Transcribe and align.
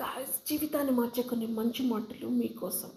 Guys 0.00 0.48
జీవితాన్ని 0.48 0.92
మార్చే 0.92 1.22
కొన్ని 1.22 1.46
మంచి 1.46 1.82
మాటలు 1.88 2.28
మీకోసం. 2.28 2.90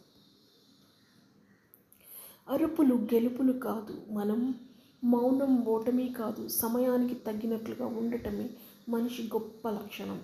అరుపులు 2.49 2.95
గెలుపులు 2.95 3.53
కాదు 3.53 4.05
మనం 4.11 4.55
మౌనం 5.03 5.65
ఓటమి 5.65 6.13
కాదు 6.17 6.47
సమయానికి 6.47 7.15
తగ్గినట్లుగా 7.15 7.85
ఉండటమే 7.85 8.49
మనిషి 8.89 9.23
గొప్ప 9.23 9.69
లక్షణం. 9.69 10.23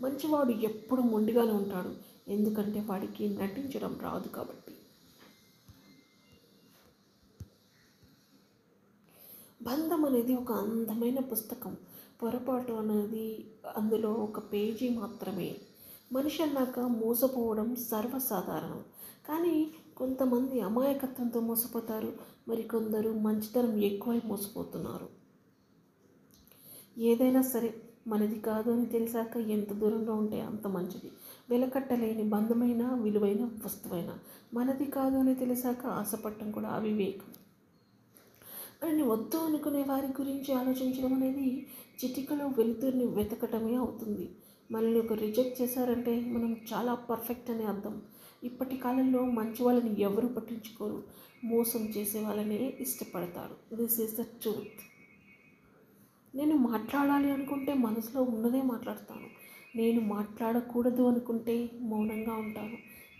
మంచివాడు 0.00 0.50
ఎప్పుడు 0.50 1.00
మొండిగానే 1.00 1.50
ఉంటాడు 1.50 1.94
ఎందుకంటే 2.28 2.80
వాడికి 2.80 3.28
నటించడం 3.28 3.98
రాదు 4.02 4.28
కాబట్టి. 4.28 4.72
బంధం 9.62 10.04
అనేది 10.04 10.34
ఒక 10.34 10.52
అందమైన 10.52 11.20
పుస్తకం 11.20 11.76
పొరపాటు 12.22 12.72
అనేది 12.72 13.46
అందులో 13.76 14.12
ఒక 14.12 14.52
పేజీ 14.52 14.88
మాత్రమే. 14.88 15.56
మనిషి 16.12 16.42
అన్నాక 16.42 16.80
మోసపోవడం 16.80 17.76
సర్వసాధారణం. 17.76 18.84
కానీ 19.28 19.70
కొంతమంది 19.96 20.60
అమాయకత్వంతో 20.60 21.40
మోసపోతారు. 21.40 22.12
మరి 22.48 22.62
కొందరు 22.62 23.10
మంచితనం 23.10 23.82
ఎక్కువై 23.82 24.20
మోసపోతున్నారు. 24.24 25.08
ఏదైనా 26.98 27.42
సరే 27.42 27.74
మనది 28.06 28.40
కాదు 28.40 28.70
అని 28.70 28.86
తెలిసాక 28.86 29.36
ఎంత 29.36 29.72
దూరంలో 29.72 30.14
ఉంటే 30.14 30.40
అంత 30.40 30.66
మంచిది. 30.66 31.10
వెలకట్టలేని 31.50 32.22
బంధమైన 32.22 32.90
విలువైన 32.94 33.50
వస్తువైన 33.64 34.18
మనది 34.54 34.84
కాదు 34.84 35.16
అని 35.16 35.34
తెలిసాక 35.34 35.86
ఆశపడటం 35.86 36.50
కూడా 36.50 36.68
అవివేకం. 36.68 37.32
అని 38.88 39.02
వద్దు 39.02 39.36
అనుకునే 39.36 39.82
వారి 39.82 40.06
గురించి 40.06 40.54
ఆలోచించడం 40.54 41.14
అనేది 41.14 41.66
చిటికలో 42.04 42.46
వెలుతురిని 42.46 43.06
వెతకటమే 43.06 43.74
అవుతుంది. 43.74 44.36
మనల్ని 44.72 44.98
ఒక 44.98 45.12
రిజెక్ట్ 45.12 45.62
చేశారంటే 45.62 46.20
మనం 46.20 46.56
చాలా 46.74 46.94
పర్ఫెక్ట్ 46.94 47.50
అని 47.50 47.64
అర్థం. 47.64 48.02
ఇప్పటి 48.44 48.76
కాలంలో 48.76 49.24
మంచి 49.24 49.62
వాళ్ళని 49.62 50.00
ఎవరు 50.00 50.26
పట్టించుకోరు. 50.26 51.02
మోసం 51.44 51.80
చేసే 51.80 52.20
వాళ్ళనే 52.20 52.74
ఇష్టపడతారు. 52.80 53.76
దిస్ 53.76 54.00
ఈస్ 54.00 54.16
ద 54.16 54.22
ట్రూత్ 54.22 54.82
నేను 56.34 56.56
మాట్లాడాలి 56.56 57.30
అనుకుంటే 57.30 57.74
మనసులో 57.74 58.22
ఉన్నదే 58.22 58.62
మాట్లాడతాను. 58.62 59.26
నేను 59.76 60.00
మాట్లాడకూడదు 60.00 61.02
అనుకుంటే 61.02 61.70
మౌనంగా 61.80 62.34
ఉంటాను. 62.34 62.76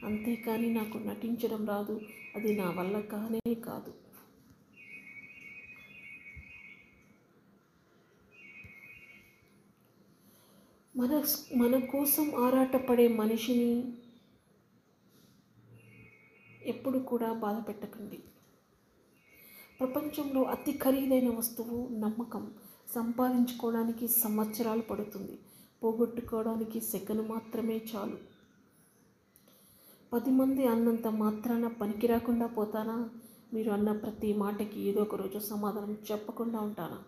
అంతేకాని 0.06 0.74
నాకు 0.74 0.98
నటించడం 0.98 1.66
రాదు. 1.66 2.00
అది 2.36 2.56
నా 2.56 2.70
వల్ల 2.70 3.00
కానే 3.00 3.54
కాదు. 3.54 4.05
మన 10.96 11.24
మన 11.56 11.78
కోసం 11.78 12.44
ఆరాటపడే 12.44 13.08
మనిషిని 13.08 13.92
ఎప్పుడు 16.66 16.98
కూడా 16.98 17.32
బాధ 17.32 17.68
పెట్టకండి. 17.68 18.18
ప్రపంచంలో 19.80 20.42
అతి 20.42 20.72
ఖరీదైన 20.72 21.36
వస్తువు 21.36 21.88
నమ్మకం. 21.88 22.54
సంపాదించుకోవడానికి 22.94 24.08
సంవత్సరాలు 24.08 24.82
పడుతుంది. 24.82 25.38
పోగొట్టుకోవడానికి 25.82 26.80
సెకను 26.80 27.22
మాత్రమే 27.22 27.80
చాలు. 27.94 28.18
పది 30.12 30.30
మంది 30.30 30.66
అన్నంత 30.66 31.06
మాత్రాన 31.06 31.66
పనికి 31.66 32.06
రాకుండా 32.06 32.46
పోతానా? 32.46 33.10
మీరు 33.54 33.70
అన్న 33.70 33.92
ప్రతి 33.92 34.34
మాటకి 34.34 34.80
ఏదో 34.80 35.00
ఒక 35.00 35.14
రోజు 35.14 35.38
సమాధానం 35.38 35.98
చెప్పకుండా 36.12 36.60
ఉంటానా? 36.60 37.02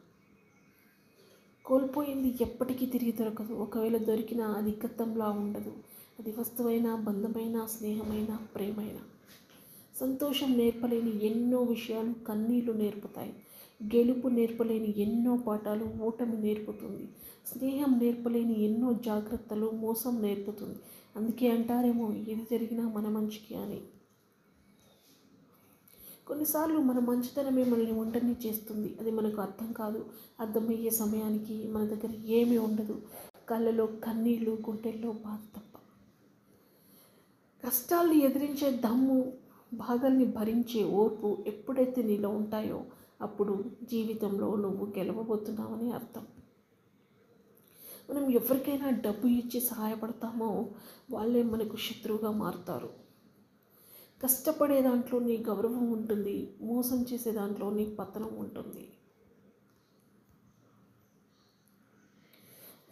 కోల్పోయింది 1.78 2.34
ఎప్పటికీ 2.40 2.86
తిరిగి 2.86 3.12
దొరకదు. 3.12 3.54
ఒకవేళ 3.54 3.96
దొరికినా 3.96 4.46
అది 4.46 4.70
గతంలా 4.70 5.28
ఉండదు. 5.28 5.72
అది 6.18 6.34
వస్తువైన 6.38 6.94
బంధమైన 6.94 7.64
స్నేహమైన 7.64 8.38
ప్రేమైన. 8.54 8.96
సంతోషం 10.00 10.56
నేర్పలేని 10.56 11.26
ఎన్నో 11.26 11.62
విషయాలు 11.62 12.24
కన్నీళ్ళు 12.24 12.72
నేర్పుతాయి. 12.72 13.32
గెలుపు 13.84 14.28
నేర్పలేని 14.28 14.94
ఎన్నో 15.00 15.36
పాఠాలు 15.36 15.84
ఓటమి 16.02 16.40
నేర్పుతుంది. 16.40 17.08
స్నేహం 17.46 17.98
నేర్పలేని 17.98 18.64
ఎన్నో 18.64 18.92
జాగ్రత్తలు 18.92 19.70
మోసం 19.70 20.22
నేర్పుతుంది. 20.22 20.78
అందుకే 21.16 21.48
అంటారేమో 21.48 22.12
ఏది 22.12 22.46
జరిగినా 22.50 22.88
మన 22.88 23.08
మంచికి 23.08 23.54
అని. 23.54 23.80
కొన్నిసార్లు 26.28 26.78
మన 26.78 26.98
మంచితనమే 26.98 27.64
మనల్ని 27.64 27.92
ఒంటరిని 27.92 28.36
చేస్తుంది. 28.46 28.96
అది 29.00 29.10
మనకు 29.10 29.40
అర్థం 29.40 29.72
కాదు. 29.72 30.10
అర్థమయ్యే 30.40 30.90
సమయానికి 30.90 31.68
మన 31.68 31.84
దగ్గర 31.84 32.12
ఏమీ 32.26 32.58
ఉండదు. 32.58 33.02
కళ్ళలో 33.48 33.86
కన్నీళ్ళు 33.86 34.50
గుండెల్లో 34.50 35.12
బాధ 35.12 35.56
తప్ప. 35.56 35.78
కష్టాల్ని 37.66 38.24
ఎదిరించే 38.24 38.70
దమ్ము 38.70 39.32
బాధల్ని 39.74 40.24
భరించే 40.24 40.84
ఓర్పు 40.84 41.44
ఎప్పుడైతే 41.46 42.02
నీలో 42.02 42.28
ఉంటాయో 42.28 42.84
అప్పుడు 43.22 43.64
జీవితంలో 43.82 44.56
నువ్వు 44.56 44.86
గెలవబోతున్నావని 44.98 45.92
అర్థం. 45.92 46.26
మనం 48.10 48.30
ఎవరికైనా 48.30 48.90
డబ్బు 48.90 49.26
ఇచ్చి 49.26 49.60
సహాయపడతామో 49.60 50.70
వాళ్ళే 51.10 51.42
మనకు 51.42 51.76
శత్రువుగా 51.76 52.30
మారుతారు. 52.30 53.07
కష్టపడే 54.22 54.82
దాంట్లో 54.82 55.18
నీ 55.18 55.36
గౌరవం 55.36 55.92
ఉంటుంది 55.92 56.56
మోసం 56.60 57.02
చేసే 57.02 57.32
దాంట్లో 57.32 57.70
నీ 57.70 57.84
పతనం 57.98 58.30
ఉంటుంది. 58.38 58.88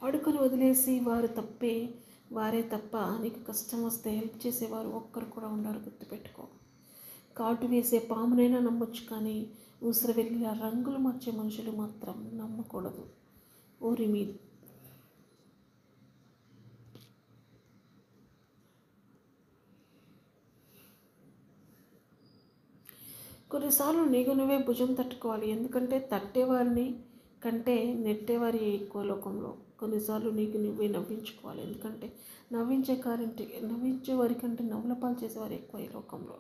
వాడుకొని 0.03 0.39
వదిలేసి 0.39 1.01
వారు 1.01 1.27
తప్పే 1.27 1.95
వారే 2.33 2.63
తప్ప 2.63 2.97
నీకు 2.97 3.41
కష్టం 3.45 3.85
వస్తే 3.85 4.11
హెల్ప్ 4.11 4.47
చేసేవారు 4.47 4.89
ఒక్కరు 4.89 5.25
కూడా 5.25 5.49
ఉండరు 5.49 5.79
గుర్తుపెట్టుకో. 5.79 6.45
కాటు 7.37 7.67
వేసే 7.67 7.99
పామునైనా 7.99 8.59
నమ్మొచ్చు 8.59 9.09
కానీ 9.11 9.51
ఉసిరి 9.83 10.13
వెళ్ళిన 10.13 10.53
రంగులు 10.53 10.99
మార్చే 10.99 11.33
మనుషులు 11.33 11.71
మాత్రం 11.71 12.31
నమ్మకూడదు. 12.35 13.07
ఓరి 13.83 14.07
మీ 14.07 14.23
కొన్నిసార్లు 23.57 24.03
నీకు 24.03 24.31
నువ్వే 24.31 24.59
భుజం 24.59 24.95
తట్టుకోవాలి. 24.95 25.51
ఎందుకంటే 25.51 26.09
తట్టేవారిని 26.13 26.95
కంటే 27.45 27.95
నెట్టేవారి 27.95 28.75
ఎక్కువ 28.75 29.03
లోకంలో. 29.03 29.55
కొన్నిసార్లు 29.81 30.31
నీకు 30.31 30.57
నువ్వే 30.57 30.89
నవ్వించుకోవాలి. 30.89 31.63
ఎందుకంటే 31.63 32.13
నవ్వించే 32.53 32.95
కారంటే 32.95 33.61
నవ్వించే 33.65 34.15
వారి 34.15 34.35
కంటే 34.35 34.65
నవ్వుల 34.65 34.93
పాలు 34.93 35.25
చేసేవారు 35.25 35.53
ఎక్కువ 35.53 35.81
ఈ 35.81 35.87
లోకంలో. 35.95 36.37